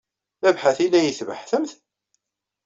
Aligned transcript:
D 0.41 0.43
abḥat 0.49 0.77
ay 0.83 0.87
la 0.89 0.97
iyi-tbeḥḥtemt? 1.01 1.71